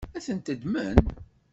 [0.17, 0.99] Ad tent-ddmen?